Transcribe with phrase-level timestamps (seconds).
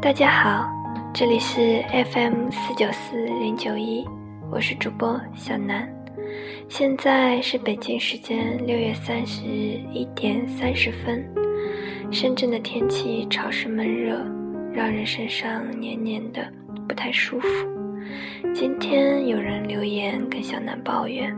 [0.00, 0.64] 大家好，
[1.12, 1.82] 这里是
[2.12, 4.06] FM 四九四零九一，
[4.48, 5.92] 我是主播小南。
[6.68, 11.28] 现在是北京时间六月三十日一点三十分。
[12.12, 14.24] 深圳的天气潮湿闷热，
[14.72, 16.46] 让人身上黏黏的，
[16.88, 17.48] 不太舒服。
[18.54, 21.36] 今天有人留言跟小南抱怨，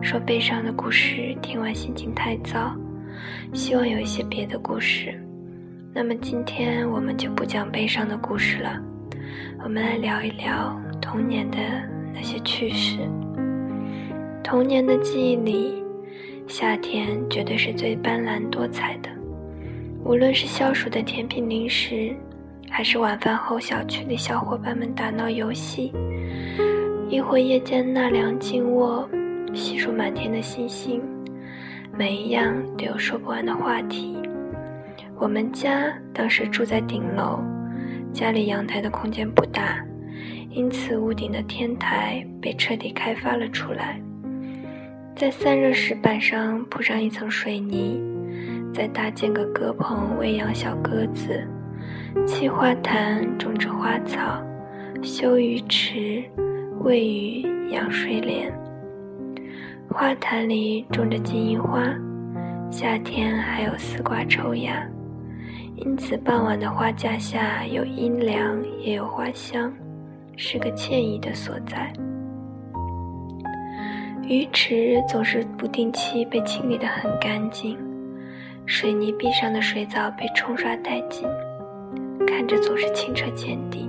[0.00, 2.72] 说悲伤的故事听完心情太糟，
[3.52, 5.15] 希望有一些别的故事。
[5.96, 8.78] 那么今天我们就不讲悲伤的故事了，
[9.64, 11.56] 我们来聊一聊童年的
[12.12, 12.98] 那些趣事。
[14.44, 15.82] 童年的记忆里，
[16.46, 19.08] 夏天绝对是最斑斓多彩的。
[20.04, 22.14] 无论是消暑的甜品零食，
[22.68, 25.94] 还是晚饭后小区里小伙伴们打闹游戏，
[27.08, 29.08] 亦或夜间纳凉静卧，
[29.54, 31.00] 细数满天的星星，
[31.96, 34.14] 每一样都有说不完的话题。
[35.18, 37.40] 我们家当时住在顶楼，
[38.12, 39.82] 家里阳台的空间不大，
[40.50, 43.98] 因此屋顶的天台被彻底开发了出来，
[45.16, 47.98] 在散热石板上铺上一层水泥，
[48.74, 51.42] 再搭建个鸽棚喂养小鸽子，
[52.26, 54.42] 砌花坛种植花草，
[55.02, 56.22] 修鱼池，
[56.80, 58.52] 喂鱼养睡莲。
[59.88, 61.82] 花坛里种着金银花，
[62.70, 64.86] 夏天还有丝瓜抽芽。
[65.76, 69.72] 因此，傍晚的花架下有阴凉，也有花香，
[70.36, 71.92] 是个惬意的所在。
[74.26, 77.76] 鱼池总是不定期被清理得很干净，
[78.64, 81.28] 水泥壁上的水藻被冲刷殆尽，
[82.26, 83.88] 看着总是清澈见底。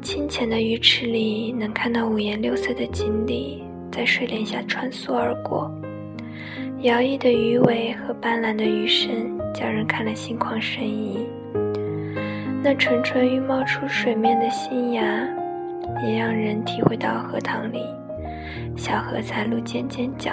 [0.00, 5.70] 清浅的鱼池里，能看到五颜六色的锦鲤在水帘下穿梭而过。
[6.80, 11.26] 摇曳的鱼尾和斑斓的鱼身，叫人看了心旷神怡。
[12.62, 15.02] 那蠢蠢欲冒出水面的新芽，
[16.06, 17.84] 也让人体会到荷塘里
[18.76, 20.32] 小荷才露尖尖角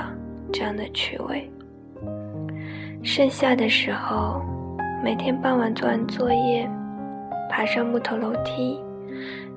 [0.54, 1.50] 这样的趣味。
[3.02, 4.42] 盛夏的时候，
[5.04, 6.70] 每天傍晚做完作业，
[7.50, 8.80] 爬上木头楼梯，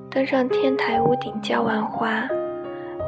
[0.09, 2.27] 登上天台屋顶浇完花。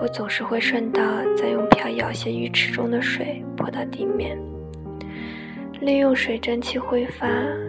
[0.01, 1.01] 我总是会顺道
[1.37, 4.37] 再用瓢舀些鱼池中的水泼到地面，
[5.81, 7.27] 利用水蒸气挥发，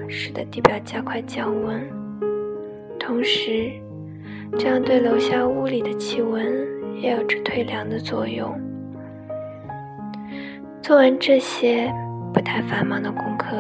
[0.09, 1.81] 使得地表加快降温。
[2.99, 3.71] 同时，
[4.59, 6.45] 这样对楼下屋里的气温
[7.01, 8.59] 也有着退凉的作用。
[10.81, 11.93] 做完这些
[12.33, 13.57] 不太繁忙的功课，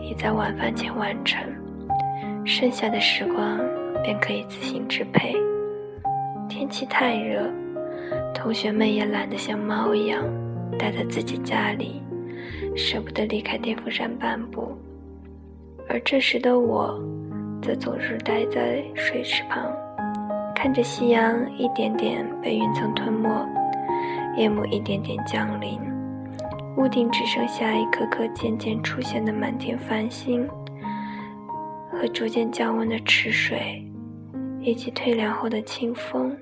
[0.00, 1.42] 已在晚饭前完成，
[2.44, 3.58] 剩下的时光
[4.02, 5.34] 便可以自行支配。
[6.48, 7.42] 天气太热。
[8.32, 10.24] 同学们也懒得像猫一样
[10.78, 12.00] 待在自己家里，
[12.78, 14.72] 舍不得离开电风扇半步。
[15.88, 16.96] 而这时的我，
[17.60, 19.74] 则总是待在水池旁，
[20.54, 23.28] 看着夕阳一点点被云层吞没，
[24.36, 25.80] 夜幕一点点降临，
[26.76, 30.48] 屋顶只剩下一颗颗渐渐出现的满天繁星，
[31.90, 33.84] 和逐渐降温的池水，
[34.60, 36.36] 以及退凉后的清风。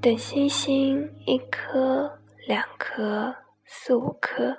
[0.00, 2.10] 等星星一颗、
[2.48, 3.36] 两颗、
[3.66, 4.56] 四五颗，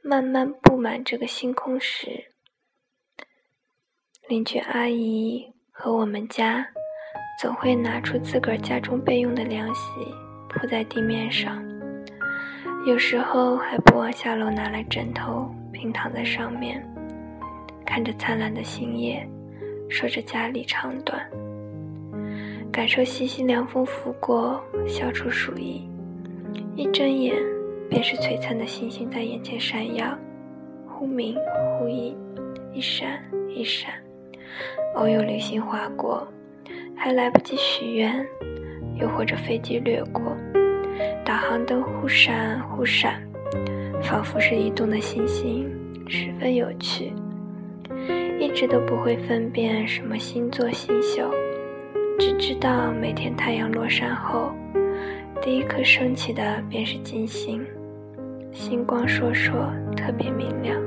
[0.00, 2.32] 慢慢布满这个星空时，
[4.26, 6.66] 邻居阿姨和我们家
[7.38, 9.82] 总会拿出自个儿家中备用的凉席
[10.48, 11.62] 铺在地面上，
[12.86, 16.82] 有时候还不忘下楼拿来枕头平躺在上面，
[17.84, 19.28] 看着灿烂的星夜，
[19.90, 21.30] 说着家里长短。
[22.72, 25.86] 感受习习凉风拂过，消除暑意。
[26.74, 27.34] 一睁眼，
[27.90, 30.06] 便是璀璨的星星在眼前闪耀，
[30.88, 31.36] 忽明
[31.78, 32.16] 忽隐，
[32.72, 33.22] 一闪
[33.54, 33.92] 一闪。
[34.94, 36.26] 偶有流星划过，
[36.96, 38.26] 还来不及许愿，
[38.98, 40.34] 又或者飞机掠过，
[41.24, 43.22] 导航灯忽闪忽闪，
[44.02, 45.70] 仿佛是移动的星星，
[46.08, 47.12] 十分有趣。
[48.40, 51.20] 一直都不会分辨什么星座星宿。
[52.18, 54.52] 只知道每天太阳落山后，
[55.42, 57.66] 第一颗升起的便是金星，
[58.52, 59.52] 星光烁烁，
[59.96, 60.80] 特别明亮。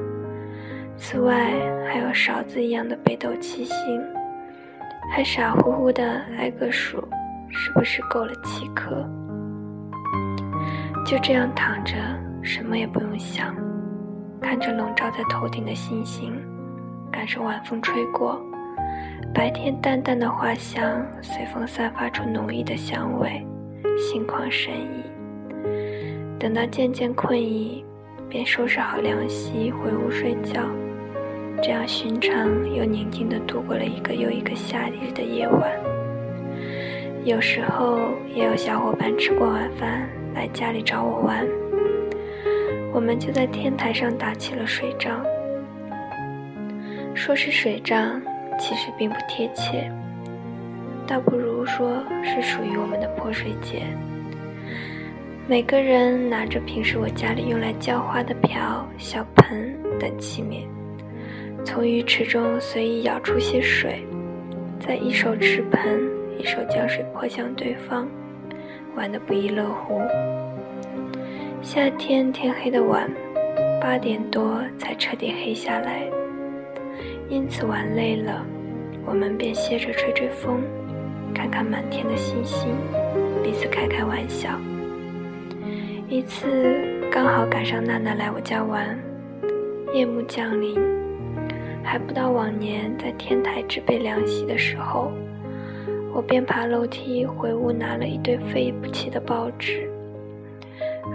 [0.96, 1.52] 此外，
[1.86, 4.02] 还有勺子一样的北斗七星，
[5.12, 7.06] 还傻乎乎的挨个数，
[7.50, 9.06] 是不是够了七颗？
[11.06, 11.94] 就这样躺着，
[12.42, 13.54] 什么也不用想，
[14.42, 16.34] 看着笼罩在头顶的星星，
[17.12, 18.42] 感受晚风吹过。
[19.34, 23.46] 白天淡淡的花香，随风散发出浓郁的香味，
[23.98, 25.04] 心旷神怡。
[26.40, 27.84] 等到渐渐困意，
[28.30, 30.62] 便收拾好凉席回屋睡觉。
[31.64, 35.72] 这样寻常又宁静地度过了一个又一个夏日的夜晚。
[37.24, 41.48] 有时候也有小伙伴吃过晚饭来家里找我玩，
[42.94, 45.26] 我们就在天台上打起了水仗。
[47.16, 48.22] 说是水仗，
[48.60, 49.90] 其实并不贴切，
[51.08, 53.84] 倒不如说是属于我们的泼水节。
[55.48, 60.66] 每个人拿着平时我家里用来浇花的瓢、小盆等器皿，
[61.64, 64.04] 从鱼池中随意舀出些水，
[64.80, 66.02] 再一手持盆。
[66.38, 68.10] 一手将水泼向对方，
[68.94, 70.02] 玩得不亦乐乎。
[71.62, 73.10] 夏天天黑的晚，
[73.82, 76.04] 八点多才彻底黑下来。
[77.30, 78.46] 因此玩累了，
[79.06, 80.62] 我们便歇着吹吹风，
[81.36, 82.70] 看看满天的星星，
[83.44, 84.50] 彼此开开玩笑。
[86.08, 86.48] 一次
[87.12, 88.98] 刚好赶上娜娜来我家玩，
[89.94, 90.80] 夜幕降临，
[91.84, 95.12] 还不到往年在天台只备凉席的时候。
[96.14, 99.90] 我便爬楼梯回屋，拿了一堆废不起的报纸，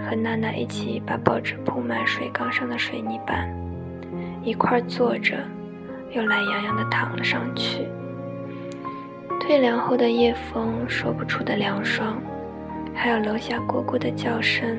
[0.07, 3.51] 和娜娜一起把报纸铺满水缸上的水泥板，
[4.43, 5.37] 一块坐着，
[6.11, 7.87] 又懒洋洋地躺了上去。
[9.41, 12.21] 退凉后的夜风，说不出的凉爽，
[12.93, 14.77] 还有楼下蝈蝈的叫声，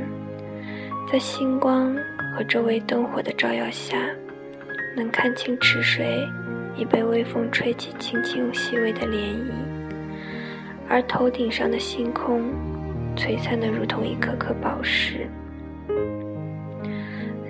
[1.10, 1.94] 在星光
[2.34, 3.98] 和周围灯火的照耀下，
[4.96, 6.26] 能看清池水
[6.76, 9.50] 已被微风吹起轻轻细微的涟漪。
[10.88, 12.40] 而头顶上的星空，
[13.16, 15.28] 璀璨的如同一颗颗宝石。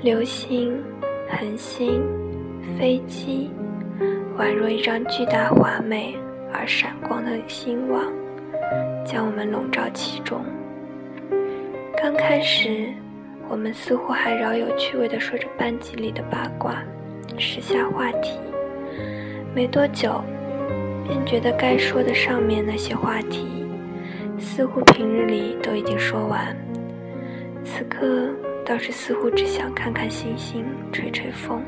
[0.00, 0.82] 流星、
[1.28, 2.02] 恒星、
[2.78, 3.50] 飞机，
[4.38, 6.16] 宛若一张巨大、华美
[6.52, 8.04] 而闪光的星网，
[9.04, 10.44] 将我们笼罩其中。
[11.96, 12.88] 刚开始，
[13.48, 16.82] 我们似乎还饶有趣味地说着班级里的八卦，
[17.38, 18.38] 时下话题。
[19.54, 20.22] 没多久。
[21.04, 23.66] 便觉得该说的上面那些话题，
[24.38, 26.56] 似乎平日里都已经说完，
[27.64, 28.30] 此刻
[28.64, 31.60] 倒是似乎只想看看星星，吹吹风。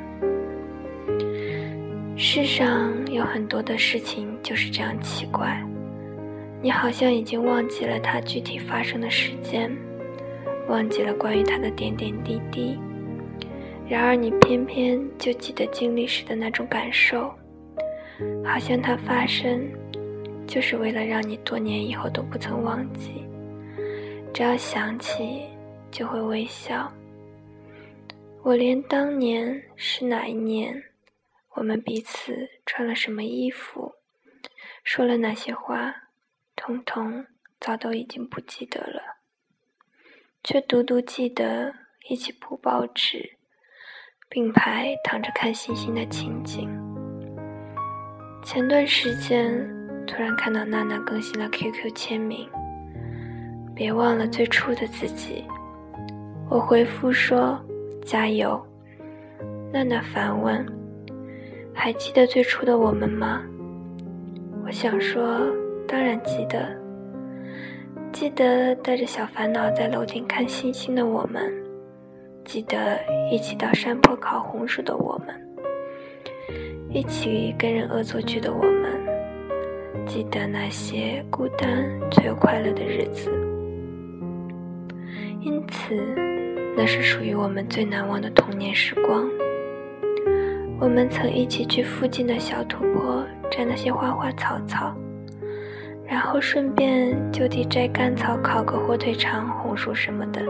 [2.17, 5.61] 世上有很多的事情就是这样奇怪，
[6.63, 9.71] 你好像已经忘记了它具体发生的时间，
[10.69, 12.79] 忘记了关于它的点点滴滴，
[13.89, 17.33] 然而你偏偏就记得经历时的那种感受。
[18.45, 19.69] 好像它发生，
[20.47, 23.25] 就是为了让你多年以后都不曾忘记，
[24.33, 25.43] 只要想起
[25.91, 26.89] 就会微笑。
[28.45, 30.81] 我连当年是哪一年，
[31.55, 33.95] 我们彼此穿了什么衣服，
[34.83, 35.95] 说了哪些话，
[36.57, 37.27] 通通
[37.61, 39.19] 早都已经不记得了，
[40.43, 41.73] 却独独记得
[42.09, 43.37] 一起铺报纸，
[44.29, 46.69] 并排躺着看星星的情景。
[48.45, 49.65] 前段时间，
[50.07, 52.51] 突然看到娜娜更新了 QQ 签名，
[53.75, 55.45] 别忘了最初的自己。
[56.51, 57.59] 我回复说
[58.05, 58.61] 加油。
[59.73, 60.65] 娜娜反问：
[61.75, 63.43] 还记得最初的我们吗？
[64.65, 65.41] 我想说，
[65.87, 66.67] 当然记得。
[68.13, 71.53] 记得带着小烦恼在楼顶看星星的我们，
[72.45, 72.99] 记得
[73.31, 75.35] 一起到山坡烤红薯的我们。
[76.91, 83.31] 一起跟人恶作剧的我们，记得那些孤单却又快乐的日子。
[85.41, 85.95] 因此，
[86.77, 89.29] 那是属于我们最难忘的童年时光。
[90.85, 94.95] 我们曾一起去附近的小土坡摘那些花花草草，
[96.07, 100.43] 然后顺便就地摘干草烤个火腿肠、红薯什么的。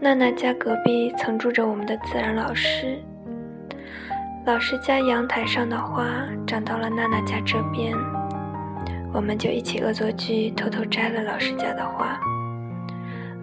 [0.00, 2.98] 娜娜家隔壁曾住着我们的自然老师。
[4.46, 6.06] 老师家阳台上的花
[6.46, 7.94] 长到了娜娜家这边，
[9.12, 12.18] 我们就一起恶作剧，偷偷摘了老师家的花。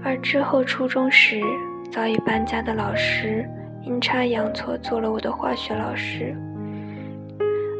[0.03, 1.39] 而之后初中时，
[1.91, 3.47] 早已搬家的老师
[3.85, 6.35] 阴差阳错做了我的化学老师，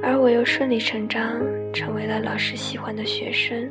[0.04, 1.42] 而我又顺理成章
[1.74, 3.68] 成为了老师喜欢的学生。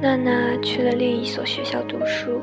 [0.00, 2.40] 娜娜去了另一所学校读书，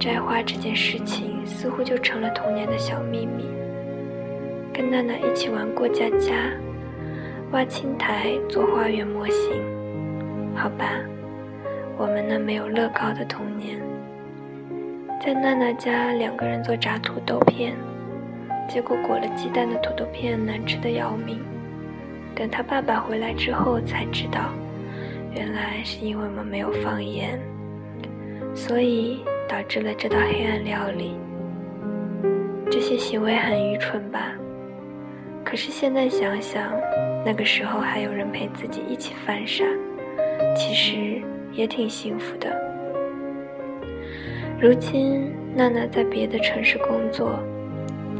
[0.00, 3.44] 摘花这件事情似乎就成了童年的小秘密。
[4.72, 6.32] 跟娜娜一起玩过家家，
[7.50, 9.52] 挖青苔做花园模型。
[10.54, 10.86] 好吧，
[11.98, 13.78] 我们那没有乐高的童年。
[15.24, 17.76] 在娜娜家，两个人做炸土豆片，
[18.68, 21.38] 结果裹了鸡蛋的土豆片难吃的要命。
[22.34, 24.52] 等他爸爸回来之后才知道，
[25.32, 27.38] 原来是因为我们没有放盐，
[28.52, 31.14] 所以导致了这道黑暗料理。
[32.68, 34.32] 这些行为很愚蠢吧？
[35.44, 36.72] 可是现在想想，
[37.24, 39.64] 那个时候还有人陪自己一起犯傻，
[40.56, 42.71] 其实也挺幸福的。
[44.62, 47.36] 如今娜娜在别的城市工作，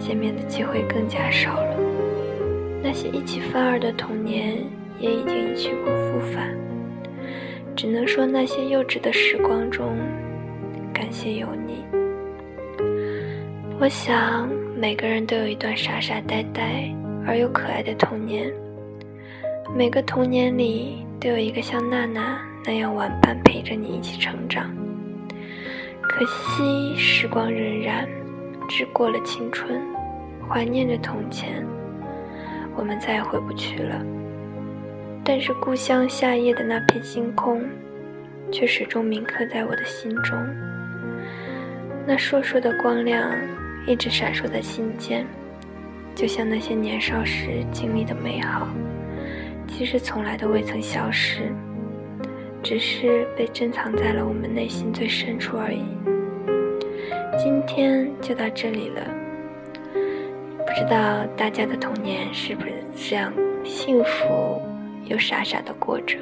[0.00, 1.76] 见面的机会更加少了。
[2.82, 4.56] 那些一起犯二的童年
[4.98, 6.52] 也已经一去不复返，
[7.76, 9.96] 只能说那些幼稚的时光中，
[10.92, 11.84] 感谢有你。
[13.78, 16.92] 我想每个人都有一段傻傻呆呆。
[17.24, 18.52] 而又可爱的童年，
[19.76, 24.74] 每个童年里都有一个像娜娜那样玩伴陪着你一起成长。
[26.02, 28.06] 可惜时光荏苒，
[28.68, 29.80] 只过了青春，
[30.46, 31.64] 怀念着从前，
[32.76, 34.04] 我们再也回不去了。
[35.24, 37.62] 但是故乡夏夜的那片星空，
[38.50, 40.36] 却始终铭刻在我的心中。
[42.06, 43.30] 那烁烁的光亮，
[43.86, 45.24] 一直闪烁在心间。
[46.14, 48.68] 就像那些年少时经历的美好，
[49.66, 51.50] 其实从来都未曾消失，
[52.62, 55.84] 只是被珍藏在了我们内心最深处而已。
[57.36, 59.02] 今天就到这里了，
[60.64, 63.32] 不知道大家的童年是不是这样
[63.64, 64.62] 幸福
[65.06, 66.16] 又傻傻的过着？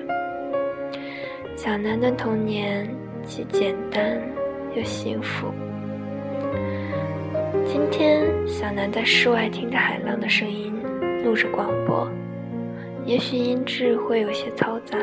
[1.56, 2.88] 小南的童年
[3.22, 4.18] 既简单
[4.74, 5.48] 又幸福。
[7.66, 10.72] 今天，小南在室外听着海浪的声音，
[11.22, 12.10] 录着广播。
[13.04, 14.96] 也许音质会有些嘈杂，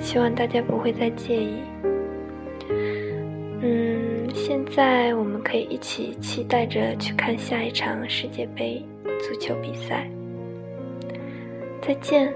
[0.00, 1.60] 希望大家不会再介意。
[3.62, 8.84] 嗯，现在我们可以一起期待着去看下一场世界杯
[9.20, 10.10] 足球比赛。
[11.82, 12.32] 再见，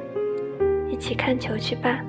[0.91, 2.05] 一起看球去吧。